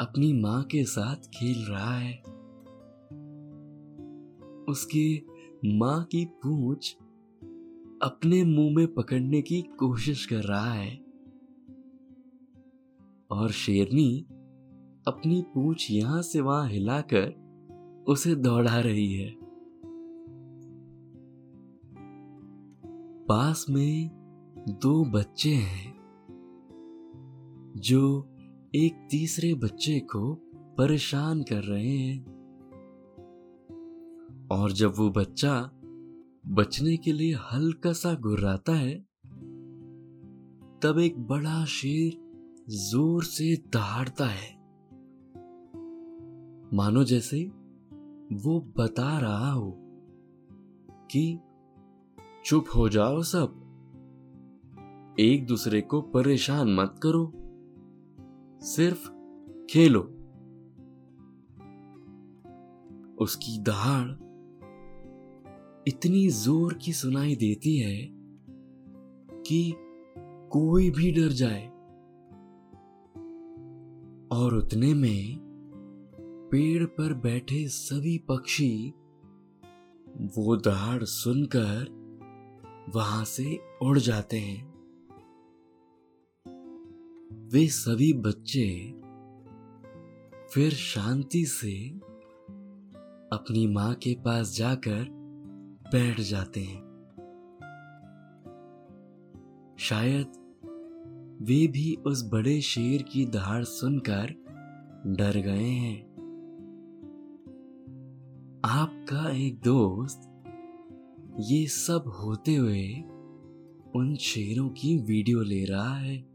अपनी 0.00 0.32
माँ 0.32 0.62
के 0.62 0.84
साथ 0.84 1.16
खेल 1.16 1.66
रहा 1.70 1.98
है। 1.98 2.18
उसकी 4.68 5.26
माँ 5.64 6.04
की 6.04 6.24
पूंछ 6.24 6.96
अपने 8.02 8.44
मुँह 8.44 8.76
में 8.76 8.94
पकड़ने 8.94 9.42
की 9.42 9.62
कोशिश 9.62 10.26
कर 10.26 10.42
रहा 10.42 10.72
है। 10.72 10.96
और 13.30 13.50
शेरनी 13.50 14.26
अपनी 15.08 15.42
पूंछ 15.42 15.90
यहाँ 15.90 16.22
से 16.22 16.40
वहाँ 16.40 16.68
हिलाकर 16.68 17.44
उसे 18.08 18.34
दौड़ा 18.34 18.80
रही 18.80 19.14
है। 19.14 19.36
पास 23.28 23.66
में 23.70 24.10
दो 24.68 25.04
बच्चे 25.04 25.50
हैं, 25.50 25.94
जो 27.76 28.30
एक 28.76 29.08
तीसरे 29.10 29.54
बच्चे 29.54 30.00
को 30.00 30.34
परेशान 30.78 31.42
कर 31.42 31.62
रहे 31.64 31.96
हैं। 31.98 32.24
और 34.50 34.72
जब 34.72 34.94
वो 34.98 35.10
बच्चा 35.10 35.70
बचने 36.46 36.96
के 36.96 37.12
लिए 37.12 37.34
हल्का 37.34 37.92
सा 37.92 38.14
गुर्राता 38.14 38.72
है, 38.72 38.94
तब 40.82 40.98
एक 40.98 41.18
बड़ा 41.18 41.64
शेर 41.64 42.12
ज़ोर 42.68 43.24
से 43.24 43.56
दहाड़ता 43.56 44.26
है। 44.26 44.56
मानो 46.76 47.04
जैसे 47.04 47.44
वो 48.32 48.74
बता 48.78 49.18
रहा 49.18 49.52
हो 49.52 49.76
कि, 51.10 51.38
चुप 52.44 52.64
हो 52.76 52.88
जाओ 52.88 53.22
सब। 53.22 53.60
एक 55.20 55.46
दूसरे 55.46 55.80
को 55.80 56.00
परेशान 56.00 56.74
मत 56.74 57.00
करो। 57.02 57.40
सिर्फ़ 58.64 59.08
खेलो। 59.70 60.00
उसकी 63.24 63.58
दहाड़ 63.58 64.08
इतनी 65.88 66.28
ज़ोर 66.28 66.74
की 66.74 66.92
सुनाई 66.92 67.34
देती 67.34 67.76
है 67.78 68.08
कि 69.42 69.74
कोई 70.50 70.90
भी 70.90 71.12
डर 71.12 71.28
जाए। 71.28 71.66
और 74.32 74.54
उतने 74.54 74.94
में 74.94 75.38
पेड़ 76.52 76.84
पर 76.84 77.14
बैठे 77.14 77.68
सभी 77.68 78.18
पक्षी 78.18 78.94
वो 80.36 80.56
दहाड़ 80.56 81.04
सुनकर 81.04 82.04
वहाँ 82.94 83.24
से 83.24 83.60
उड़ 83.82 83.98
जाते 83.98 84.38
हैं। 84.38 84.73
वे 87.34 87.66
सभी 87.66 88.12
बच्चे 88.12 88.94
फिर 90.54 90.70
शांति 90.70 91.44
से 91.44 91.88
अपनी 93.32 93.66
माँ 93.66 93.94
के 93.94 94.14
पास 94.14 94.56
जाकर 94.56 95.06
बैठ 95.92 96.20
जाते 96.20 96.60
हैं। 96.60 96.82
शायद 99.78 100.26
वे 101.42 101.66
भी 101.66 101.94
उस 102.06 102.30
बड़े 102.32 102.60
शेर 102.60 103.02
की 103.02 103.26
दहाड़ 103.26 103.64
सुनकर 103.64 104.26
डर 105.06 105.40
गए 105.40 105.70
हैं। 105.70 106.14
आपका 108.64 109.30
एक 109.30 109.60
दोस्त 109.60 110.30
ये 111.40 111.66
सब 111.66 112.04
होते 112.08 112.54
हुए 112.54 112.88
उन 113.96 114.16
शेरों 114.20 114.68
की 114.68 114.98
वीडियो 114.98 115.42
ले 115.42 115.64
रहा 115.64 115.96
है। 115.96 116.33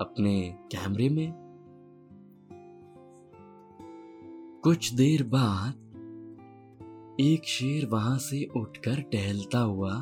अपने 0.00 0.58
कैमरे 0.74 1.08
में। 1.08 1.32
कुछ 4.64 4.94
देर 4.94 5.22
बाद 5.22 5.84
एक 7.20 7.44
शेर 7.44 7.86
वहाँ 7.86 8.18
से 8.18 8.48
उठकर 8.56 9.00
टहलता 9.00 9.58
हुआ 9.58 9.92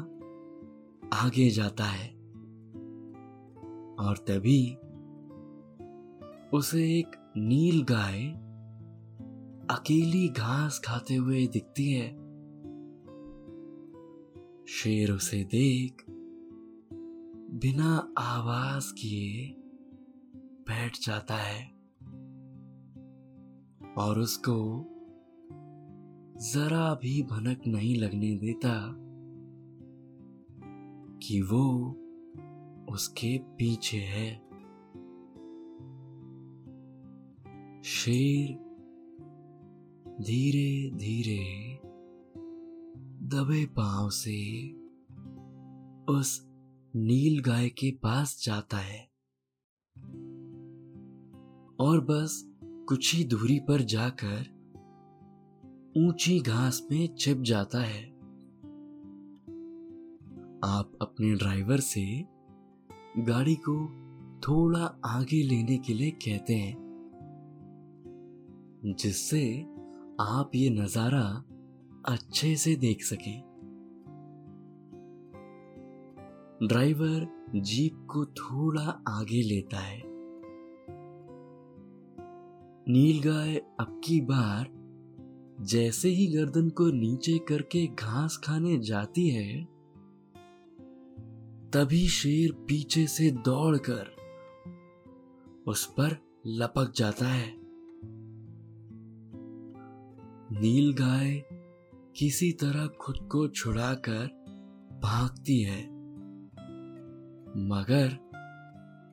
आगे 1.13 1.51
जाता 1.51 1.85
है 1.85 2.09
और 3.99 4.17
तभी 4.17 4.75
उसे 6.59 6.99
एक 6.99 7.33
नील 7.37 7.83
गाय 7.83 8.27
अकेली 9.71 10.29
घास 10.29 10.83
खाते 10.85 11.15
हुए 11.15 11.47
दिखती 11.47 11.93
है। 11.93 12.09
शेर 14.67 15.13
उसे 15.13 15.45
देख 15.45 16.05
बिना 17.53 18.15
आवाज़ 18.19 18.93
किए 18.93 19.63
बैठ 20.69 20.99
जाता 21.07 21.37
है 21.37 21.69
और 23.99 24.19
उसको 24.19 24.87
जरा 26.41 26.95
भी 26.95 27.23
भनक 27.23 27.63
नहीं 27.67 27.97
लगने 27.97 28.37
देता 28.37 28.95
कि 31.19 31.43
वो 31.43 31.91
उसके 32.91 33.39
पीछे 33.39 33.99
है। 33.99 34.47
शेर 37.83 38.67
धीरे 40.21 40.91
धीरे 40.97 41.81
दबे 43.27 43.67
पाँव 43.67 44.11
से 44.11 44.73
उस 46.13 46.49
नील 46.97 47.41
गाय 47.41 47.69
के 47.69 47.91
पास 47.91 48.45
जाता 48.45 48.77
है। 48.77 49.16
और 51.79 52.01
बस 52.01 52.43
कुछ 52.89 53.15
ही 53.15 53.25
दूरी 53.25 53.59
पर 53.61 53.81
जाकर 53.81 54.45
ऊँची 55.99 56.39
घास 56.41 56.87
में 56.91 57.15
छिप 57.15 57.39
जाता 57.39 57.81
है। 57.81 58.03
आप 60.65 60.99
अपने 61.01 61.35
ड्राइवर 61.35 61.81
से 61.81 62.05
गाड़ी 63.19 63.55
को 63.69 63.77
थोड़ा 64.41 64.85
आगे 65.05 65.43
लेने 65.43 65.79
के 65.79 65.95
लिए 65.95 66.11
कहते 66.11 66.55
हैं, 66.55 66.75
जिससे 68.99 69.45
आप 70.21 70.51
ये 70.55 70.71
नज़ारा 70.71 71.25
अच्छे 72.09 72.55
से 72.57 72.75
देख 72.77 73.03
सके। 73.03 73.37
ड्राइवर 76.67 77.27
जीप 77.55 78.07
को 78.11 78.25
थोड़ा 78.27 79.03
आगे 79.09 79.43
लेता 79.43 79.79
है। 79.79 80.06
नीलगाय 82.87 83.55
अब 83.81 84.01
की 84.05 84.21
बार 84.21 84.67
जैसे 85.61 86.09
ही 86.09 86.27
गर्दन 86.27 86.69
को 86.71 86.87
नीचे 86.87 87.39
करके 87.39 87.87
घास 87.87 88.37
खाने 88.45 88.77
जाती 88.79 89.29
है, 89.29 89.65
तभी 91.71 92.07
शेर 92.09 92.53
पीछे 92.69 93.07
से 93.07 93.31
दौड़कर 93.31 94.11
उस 95.67 95.85
पर 95.87 96.17
लपक 96.47 96.93
जाता 96.97 97.29
है। 97.29 97.53
नील 100.61 100.93
गाय 100.93 101.43
किसी 102.17 102.53
तरह 102.53 102.87
खुद 102.87 103.19
को 103.33 103.49
छुड़ाकर 103.49 104.27
भागती 105.03 105.61
है, 105.63 105.83
मगर 107.69 108.09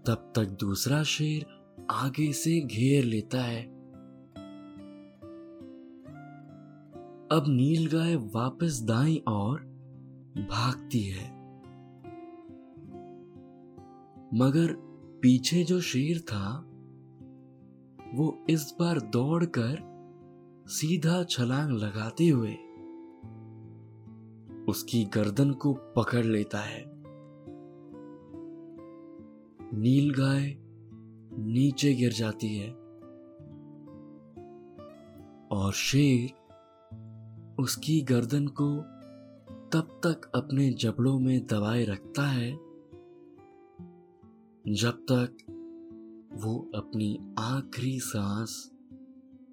तब 0.08 0.32
तक 0.36 0.58
दूसरा 0.60 1.04
शेर 1.04 1.53
आगे 1.92 2.34
से 2.34 2.62
घेर 2.62 3.04
लेता 3.04 3.42
है। 3.42 3.64
अब 7.32 7.44
नील 7.48 7.88
गाय 7.88 8.16
वापस 8.16 8.82
दाई 8.84 9.24
और 9.28 9.60
भागती 10.38 11.04
है। 11.04 11.32
मगर 14.34 14.76
पीछे 15.22 15.64
जो 15.64 15.82
शेर 15.82 16.20
था, 16.20 16.60
वो 18.14 18.46
इस 18.50 18.76
बार 18.80 19.00
दौड़कर 19.00 19.94
सीधा 20.68 21.24
छलांग 21.24 21.72
लगाते 21.72 22.28
हुए 22.28 22.58
उसकी 24.68 25.06
गर्दन 25.06 25.52
को 25.52 25.74
पकड़ 25.74 26.26
लेता 26.26 26.58
है। 26.58 26.84
नील 29.80 30.12
गाय 30.12 30.63
नीचे 31.38 31.94
गिर 31.94 32.14
जाती 32.14 32.56
है। 32.56 32.70
और 35.52 35.74
शेर 35.74 36.44
उसकी 37.60 38.02
गर्दन 38.02 38.48
को 38.48 38.78
तब 39.74 40.02
तक 40.06 40.32
अपने 40.36 40.70
जबड़ों 40.70 41.20
में 41.20 41.46
दबाए 41.46 41.86
रखता 41.86 42.28
है, 42.28 42.52
जब 44.68 45.06
तक 45.12 45.38
वो 46.34 46.72
अपनी 46.76 47.36
आखिरी 47.40 48.00
सांस 48.00 48.72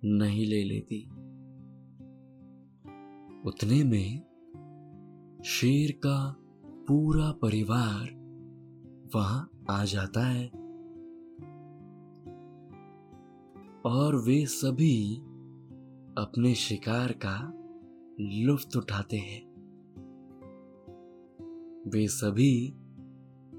नहीं 0.05 0.47
ले 0.47 0.65
लेती। 0.65 1.09
उतने 3.49 3.85
में 3.85 4.31
शेर 5.45 5.93
का 5.93 6.37
पूरा 6.89 7.33
परिवार 7.33 8.11
वहाँ 9.15 9.51
आ 9.71 9.85
जाता 9.85 10.27
है। 10.27 10.60
और 13.85 14.17
वे 14.17 14.47
सभी 14.47 15.17
अपने 16.19 16.55
शिकार 16.55 17.13
का 17.13 17.53
लुफ्त 18.21 18.77
उठाते 18.77 19.17
हैं। 19.17 19.51
वे 21.91 22.09
सभी 22.09 22.75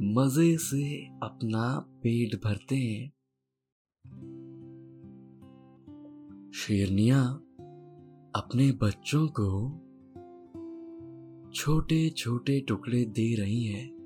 मज़े 0.01 0.57
से 0.57 1.05
अपना 1.05 1.79
पेट 1.79 2.43
भरते 2.43 2.75
हैं। 2.75 3.09
शेरनिया 6.51 7.23
अपने 8.35 8.71
बच्चों 8.71 9.27
को 9.27 9.77
छोटे 11.53 12.09
छोटे 12.09 12.61
टुकड़े 12.61 13.05
दे 13.05 13.35
रही 13.35 13.63
हैं 13.63 14.01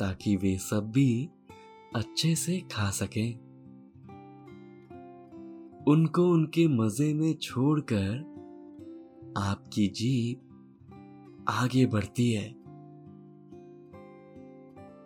ताकि 0.00 0.36
वे 0.36 0.58
सब 0.58 0.90
भी 0.90 1.30
अच्छे 1.96 2.34
से 2.34 2.60
खा 2.60 2.90
सकें। 2.90 3.51
उनको 5.88 6.28
उनके 6.28 6.68
मज़े 6.68 7.14
में 7.14 7.34
छोड़कर 7.34 8.18
आपकी 9.38 9.86
जीप 9.88 11.44
आगे 11.48 11.86
बढ़ती 11.86 12.32
है। 12.32 12.48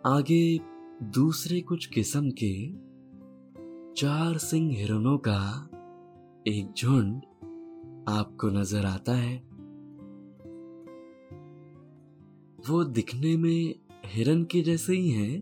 आगे 0.05 0.59
दूसरे 1.03 1.61
कुछ 1.61 1.85
किस्म 1.85 2.31
के 2.43 2.71
चार 4.01 4.37
सिंह 4.37 4.77
हिरणों 4.77 5.17
का 5.17 5.69
एक 6.47 6.73
झुंड 6.77 7.21
आपको 8.09 8.49
नज़र 8.49 8.85
आता 8.85 9.13
है। 9.13 9.37
वो 12.69 12.83
दिखने 12.83 13.37
में 13.37 13.75
हिरन 14.05 14.43
के 14.43 14.61
जैसे 14.61 14.93
ही 14.93 15.09
हैं, 15.09 15.37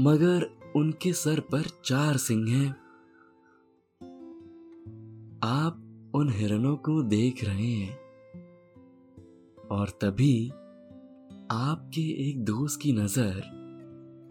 मगर 0.00 0.50
उनके 0.76 1.12
सर 1.12 1.40
पर 1.40 1.62
चार 1.84 2.16
सिंह 2.16 2.50
हैं। 2.50 2.85
आप 5.46 6.12
उन 6.14 6.30
हिरणों 6.32 6.76
को 6.76 7.02
देख 7.02 7.44
रहे 7.44 7.70
हैं। 7.70 7.94
और 9.70 9.88
तभी 10.00 10.48
आपके 11.50 12.02
एक 12.28 12.44
दोस्त 12.44 12.80
की 12.80 12.92
नज़र 12.92 13.38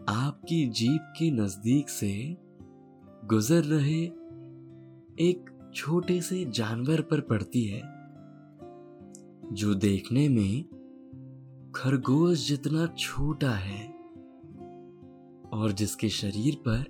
आपकी 0.08 0.66
जीप 0.70 1.12
के 1.18 1.30
नज़दीक 1.30 1.88
से 1.88 2.36
गुजर 3.24 3.64
रहे 3.64 4.02
एक 5.20 5.50
छोटे 5.74 6.20
से 6.20 6.44
जानवर 6.44 7.00
पर 7.00 7.20
पड़ती 7.20 7.64
है, 7.64 7.80
जो 9.52 9.74
देखने 9.74 10.28
में 10.28 10.64
खरगोश 11.76 12.46
जितना 12.48 12.86
छोटा 12.98 13.50
है 13.50 13.86
और 15.52 15.72
जिसके 15.72 16.08
शरीर 16.08 16.54
पर 16.68 16.84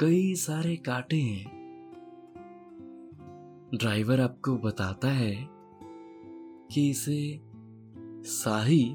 कई 0.00 0.34
सारे 0.34 0.76
कांटे 0.76 1.16
हैं। 1.16 1.55
ड्राइवर 3.74 4.20
आपको 4.20 4.56
बताता 4.56 5.08
है 5.08 5.48
कि 6.72 6.90
इसे 6.90 7.40
साही, 8.22 8.90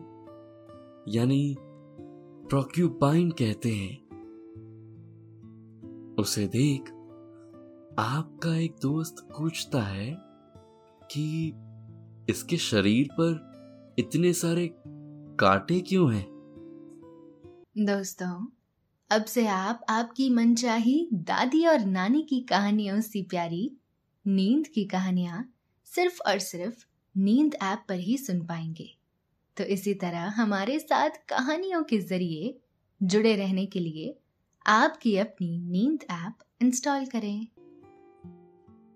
यानी 1.07 1.55
प्रोक्यूपाइन 2.49 3.31
कहते 3.31 3.69
हैं। 3.69 4.01
उसे 6.19 6.47
देख 6.47 6.81
आपका 7.99 8.57
एक 8.57 8.75
दोस्त 8.81 9.27
पूछता 9.31 9.81
है 9.81 10.17
कि 11.12 11.53
इसके 12.29 12.57
शरीर 12.57 13.07
पर 13.12 13.51
इतने 13.99 14.34
सारे 14.34 14.75
कांटे 15.39 15.79
क्यों 15.79 16.13
हैं? 16.13 16.29
दोस्तों, 17.77 18.47
अब 19.12 19.25
से 19.25 19.47
आप, 19.47 19.81
आपकी 19.89 20.29
मनचाही 20.29 21.10
दादी 21.13 21.65
और 21.65 21.79
नानी 21.79 22.21
की 22.21 22.39
कहानियों 22.39 23.01
से 23.01 23.23
प्यारी 23.23 23.77
नींद 24.27 24.67
की 24.67 24.86
कहानियाँ 24.86 25.53
सिर्फ़ 25.86 26.19
और 26.27 26.39
सिर्फ़ 26.39 26.86
नींद 27.17 27.55
ऐप 27.55 27.86
पर 27.89 27.95
ही 27.95 28.17
सुन 28.17 28.41
पाएँगे। 28.41 28.97
तो 29.57 29.63
इसी 29.63 29.93
तरह 29.93 30.19
हमारे 30.19 30.79
साथ 30.79 31.10
कहानियों 31.10 31.84
के 31.84 31.99
ज़रिए 31.99 32.60
जुड़े 33.03 33.36
रहने 33.36 33.65
के 33.65 33.79
लिए 33.79 34.17
आपकी 34.67 35.17
अपनी 35.17 35.60
नींद 35.60 36.03
ऐप 36.03 36.34
इंस्टॉल 36.62 37.05
करें। 37.05 37.47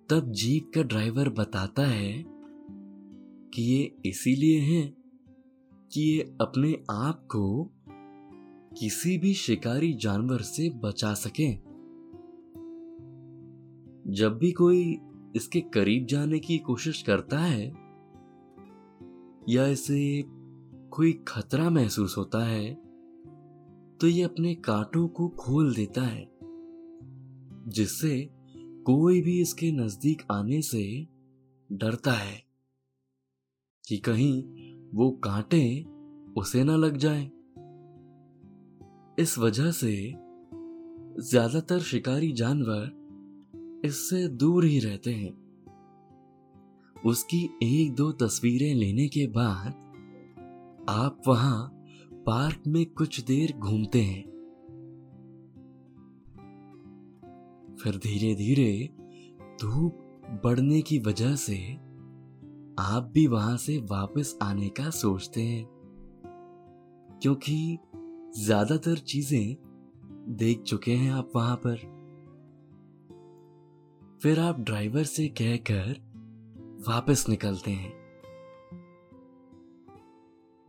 तब 0.10 0.32
जीप 0.32 0.72
का 0.76 0.82
ड्राइवर 0.82 1.30
बताता 1.30 1.88
है 1.88 2.24
कि 3.54 3.62
ये 3.62 3.96
इसीलिए 4.06 4.60
है 4.60 4.94
कि 5.92 6.02
ये 6.02 6.38
अपने 6.42 6.84
आप 6.92 7.28
को 7.36 7.72
किसी 8.80 9.18
भी 9.18 9.34
शिकारी 9.34 9.94
जानवर 9.94 10.42
से 10.42 10.70
बचा 10.70 11.14
सके। 11.14 11.76
जब 14.12 14.38
भी 14.38 14.52
कोई 14.52 15.00
इसके 15.36 15.62
करीब 15.62 16.06
जाने 16.06 16.40
की 16.40 16.58
कोशिश 16.58 17.02
करता 17.02 17.40
है 17.40 17.66
या 19.50 19.66
इसे 19.68 20.24
कोई 20.90 21.12
खतरा 21.28 21.70
महसूस 21.70 22.18
होता 22.18 22.44
है 22.46 22.74
तो 24.02 24.08
ये 24.08 24.24
अपने 24.24 24.54
कांटों 24.56 25.08
को 25.08 25.28
खोल 25.30 25.74
देता 25.76 26.02
है, 26.02 26.28
जिससे 27.68 28.30
कोई 28.86 29.22
भी 29.22 29.40
इसके 29.42 29.72
नज़दीक 29.72 30.22
आने 30.32 30.62
से 30.62 31.08
डरता 31.70 32.12
है 32.12 32.44
कि 33.84 33.98
कहीं 33.98 34.44
वो 34.94 35.10
कांटे 35.24 35.84
उसे 36.38 36.64
ना 36.64 36.76
लग 36.76 36.98
जाए। 36.98 37.24
इस 39.20 39.38
वजह 39.40 39.72
से 39.72 39.96
ज़्यादातर 41.22 41.80
शिकारी 41.80 42.32
जानवर 42.32 43.05
इससे 43.86 44.28
दूर 44.28 44.66
ही 44.66 44.80
रहते 44.80 45.14
हैं। 45.14 45.34
उसकी 47.06 47.50
एक 47.64 47.94
दो 47.94 48.12
तस्वीरें 48.12 48.76
लेने 48.76 49.08
के 49.08 49.28
बाद 49.28 49.68
आप 50.90 51.22
वहाँ 51.28 51.84
पार्क 52.26 52.64
में 52.68 52.86
कुछ 52.86 53.22
देर 53.22 53.54
घूमते 53.58 54.02
हैं। 54.02 54.24
फिर 57.84 57.98
धीरे 57.98 58.36
धीरे 58.36 58.90
धूप 59.62 59.98
बढ़ने 60.44 60.82
की 60.82 61.00
वजह 61.00 61.36
से 61.36 61.74
आप 62.80 63.12
भी 63.14 63.28
वहाँ 63.28 63.58
से 63.58 63.78
वापस 63.78 64.38
आने 64.42 64.70
का 64.70 64.90
सोचते 64.90 65.42
हैं। 65.42 65.66
क्योंकि 67.22 67.78
ज़्यादातर 68.38 68.96
चीज़ें 68.96 69.56
देख 70.38 70.62
चुके 70.62 70.92
हैं 70.92 71.12
आप 71.12 71.32
वहाँ 71.36 71.56
पर। 71.56 71.95
फिर 74.22 74.40
आप 74.40 74.60
ड्राइवर 74.60 75.04
से 75.04 75.28
कहकर 75.42 75.96
वापस 76.88 77.26
निकलते 77.30 77.72
हैं। 77.72 77.94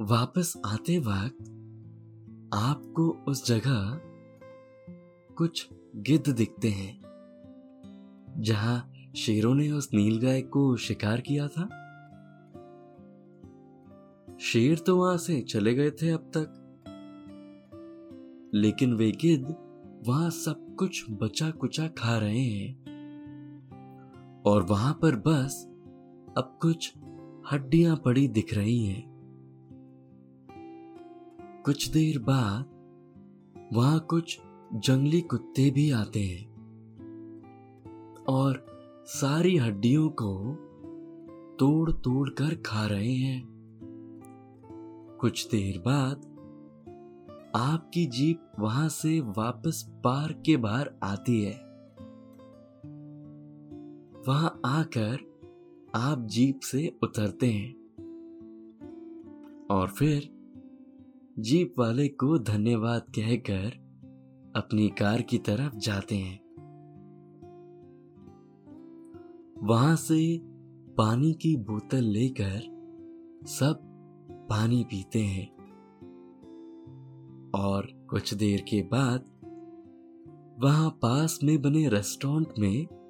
वापस 0.01 0.53
आते 0.67 0.99
वक्त 0.99 1.43
आपको 2.55 3.09
उस 3.29 3.47
जगह 3.47 4.01
कुछ 5.37 5.69
गिद्ध 5.97 6.29
दिखते 6.29 6.69
हैं, 6.69 7.01
जहाँ 8.39 8.93
शेरों 9.17 9.55
ने 9.55 9.71
उस 9.71 9.89
नीलगाय 9.95 10.41
को 10.43 10.77
शिकार 10.77 11.21
किया 11.21 11.49
था। 11.49 11.69
शेर 14.41 14.79
तो 14.79 14.97
वहाँ 14.97 15.17
से 15.19 15.41
चले 15.43 15.75
गए 15.75 15.91
थे 15.91 16.11
अब 16.11 16.31
तक, 16.37 16.63
लेकिन 18.55 18.95
वे 18.95 19.11
गिद्ध 19.11 19.55
वहाँ 20.07 20.31
सब 20.31 20.75
कुछ 20.79 21.05
बचा 21.11 21.51
कुचा 21.51 21.89
खा 21.89 22.19
रहे 22.19 22.43
हैं। 22.43 22.86
और 24.47 24.63
वहाँ 24.63 24.99
पर 25.03 25.17
बस 25.17 25.67
अब 26.39 26.59
कुछ 26.63 26.93
हड्डियाँ 27.53 27.97
पड़ी 27.97 28.29
दिख 28.29 28.55
रही 28.55 28.87
हैं। 28.87 29.17
कुछ 31.65 31.89
देर 31.89 32.19
बाद 32.19 32.65
वहाँ 33.73 34.01
कुछ 34.01 34.41
जंगली 34.75 35.21
कुत्ते 35.21 35.71
भी 35.71 35.91
आते 35.91 36.21
हैं 36.21 36.57
और 38.29 38.67
सारी 39.07 39.57
हड्डियों 39.57 40.09
को 40.09 40.55
तोड़ 41.59 41.91
तोड़ 41.91 42.31
कर 42.31 42.55
खा 42.67 42.87
रहे 42.87 43.15
हैं। 43.15 43.43
कुछ 45.21 45.49
देर 45.51 45.79
बाद 45.79 46.33
आपकी 47.57 48.07
जीप 48.07 48.53
वहाँ 48.59 48.89
से 48.89 49.21
वापस 49.21 49.87
पार्क 50.05 50.43
के 50.47 50.57
बाहर 50.57 50.91
आती 51.03 51.43
है। 51.43 51.66
वहाँ 54.29 54.61
आकर 54.65 55.41
आप 55.95 56.27
जीप 56.27 56.61
से 56.61 56.99
उतरते 57.03 57.47
हैं। 57.47 57.75
और 59.71 59.89
फिर 59.89 60.31
जीप 61.39 61.75
वाले 61.79 62.09
को 62.09 62.39
धन्यवाद 62.39 63.03
कहकर 63.03 63.67
अपनी 64.57 64.89
कार 64.89 65.23
की 65.23 65.39
तरफ़ 65.39 65.77
जाते 65.77 66.17
हैं। 66.17 66.41
वहाँ 69.63 69.97
से 69.97 70.41
पानी 70.95 71.33
की 71.33 71.57
बोतल 71.57 72.05
लेकर 72.05 72.61
सब 73.47 73.79
पानी 74.51 74.85
पीते 74.85 75.21
हैं। 75.21 75.57
और 77.51 78.07
कुछ 78.11 78.35
देर 78.35 78.61
के 78.61 78.83
बाद 78.83 79.21
वहाँ 80.63 80.91
पास 80.91 81.39
में 81.45 81.63
बने 81.63 81.89
रेस्टोरेंट 81.89 82.49
में 82.59 83.06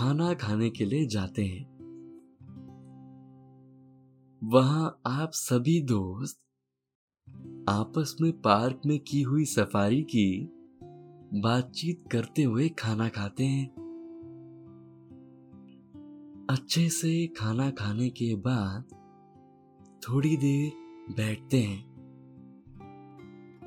खाना 0.00 0.34
खाने 0.34 0.70
के 0.70 0.84
लिए 0.84 1.06
जाते 1.06 1.44
हैं। 1.44 1.64
वहाँ 4.44 5.00
आप 5.06 5.30
सभी 5.32 5.80
दोस्त 5.80 6.38
आपस 7.68 8.16
में 8.20 8.32
पार्क 8.32 8.80
में 8.86 8.98
की 8.98 9.22
हुई 9.22 9.44
सफारी 9.44 10.02
की 10.02 10.50
बातचीत 11.40 12.04
करते 12.12 12.42
हुए 12.42 12.68
खाना 12.68 13.08
खाते 13.08 13.44
हैं। 13.44 13.68
अच्छे 16.50 16.88
से 16.88 17.26
खाना 17.26 17.70
खाने 17.70 18.10
के 18.10 18.34
बाद 18.34 18.84
थोड़ी 20.08 20.36
देर 20.36 20.72
बैठते 21.16 21.62
हैं 21.62 21.84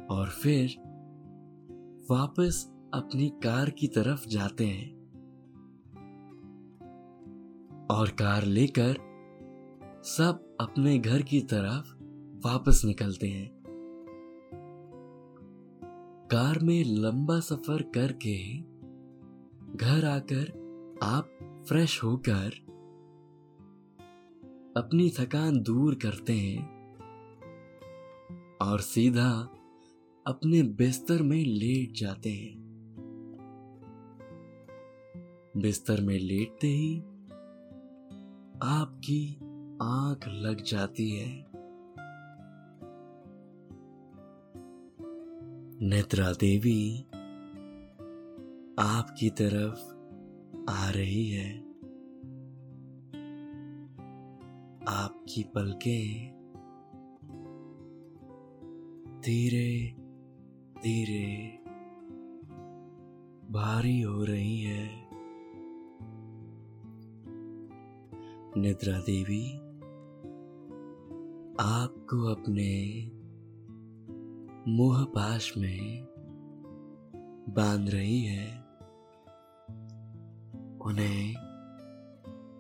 और 0.09 0.29
फिर 0.29 0.69
वापस 2.11 2.71
अपनी 2.93 3.29
कार 3.29 3.69
की 3.69 3.87
तरफ़ 3.87 4.27
जाते 4.27 4.65
हैं। 4.65 5.02
और 7.91 8.09
कार 8.09 8.43
लेकर 8.43 8.95
सब 10.05 10.57
अपने 10.61 10.99
घर 10.99 11.21
की 11.21 11.41
तरफ़ 11.41 12.03
वापस 12.47 12.81
निकलते 12.85 13.27
हैं। 13.27 13.63
कार 16.31 16.59
में 16.59 16.83
लंबा 16.83 17.39
सफ़र 17.39 17.81
करके 17.81 18.57
घर 19.77 20.05
आकर 20.05 20.63
आप 21.03 21.29
फ्रेश 21.67 22.03
होकर 22.03 22.51
अपनी 24.77 25.09
थकान 25.19 25.61
दूर 25.61 25.95
करते 25.95 26.33
हैं 26.33 26.89
और 28.61 28.79
सीधा 28.79 29.49
अपने 30.27 30.63
बिस्तर 30.63 31.21
में 31.21 31.45
लेट 31.45 31.93
जाते 31.93 32.29
हैं। 32.29 32.63
बिस्तर 35.57 36.01
में 36.01 36.19
लेटते 36.19 36.67
ही 36.67 37.03
आपकी 38.65 39.35
आँख 39.81 40.27
लग 40.27 40.61
जाती 40.61 41.11
है। 41.11 41.45
नेत्रा 45.89 46.31
देवी 46.31 47.01
आपकी 48.79 49.29
तरफ़ 49.29 49.79
आ 50.71 50.89
रही 50.89 51.29
है। 51.29 51.59
आपकी 54.87 55.43
पलकें 55.43 56.33
धीरे 59.19 59.95
धीरे 60.81 61.59
भारी 63.51 64.01
हो 64.01 64.23
रही 64.23 64.61
है। 64.61 65.02
निद्रा 68.63 68.99
देवी, 68.99 69.57
आपको 71.59 72.31
अपने 72.31 73.05
मोह 74.71 75.03
पाश 75.03 75.57
में 75.57 76.05
बाँध 77.49 77.89
रही 77.89 78.21
है। 78.25 78.61
उन्हें 80.79 81.33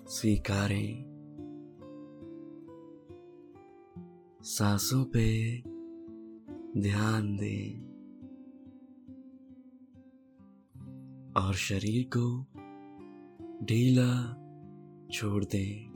स्वीकारें। 0.07 1.05
सांसों 4.41 5.05
पे 5.05 5.57
ध्यान 6.81 7.37
दें। 7.37 7.93
और 11.33 11.53
शरीर 11.53 12.09
को 12.17 12.45
ढीला 13.65 14.39
छोड़ 15.11 15.45
दें। 15.45 15.92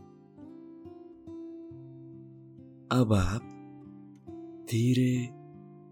अब 2.92 3.14
आप 3.14 3.42
धीरे 4.70 5.28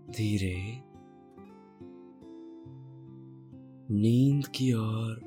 धीरे 0.10 0.84
नींद 3.94 4.48
की 4.48 4.74
ओर 4.74 5.22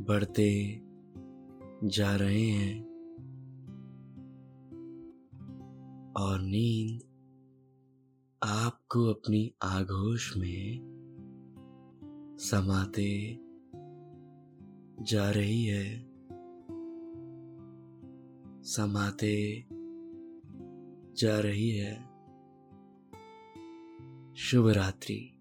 बढ़ते 0.00 0.80
जा 1.84 2.16
रहे 2.16 2.46
हैं 2.46 2.84
और 6.16 6.40
नींद 6.40 7.02
आपको 8.42 9.04
अपनी 9.04 9.54
आगोश 9.62 10.36
में 10.36 10.80
समाते 12.40 13.38
जा 15.04 15.30
रही 15.30 15.64
है। 15.64 16.12
समाते 18.62 19.64
जा 21.22 21.40
रही 21.40 21.70
है। 21.70 21.94
शुभ 24.34 24.68
रात्रि। 24.68 25.31